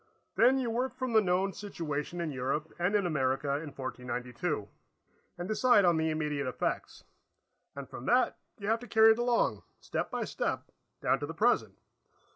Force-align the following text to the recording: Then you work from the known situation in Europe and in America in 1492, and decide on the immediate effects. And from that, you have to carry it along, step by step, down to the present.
Then 0.35 0.57
you 0.57 0.71
work 0.71 0.95
from 0.95 1.13
the 1.13 1.21
known 1.21 1.53
situation 1.53 2.19
in 2.19 2.31
Europe 2.31 2.73
and 2.79 2.95
in 2.95 3.05
America 3.05 3.49
in 3.57 3.69
1492, 3.71 4.67
and 5.37 5.47
decide 5.47 5.85
on 5.85 5.95
the 5.97 6.09
immediate 6.09 6.47
effects. 6.47 7.03
And 7.75 7.87
from 7.87 8.07
that, 8.07 8.35
you 8.57 8.67
have 8.67 8.79
to 8.79 8.87
carry 8.87 9.11
it 9.11 9.19
along, 9.19 9.61
step 9.79 10.09
by 10.09 10.23
step, 10.25 10.71
down 11.03 11.19
to 11.19 11.27
the 11.27 11.35
present. 11.35 11.77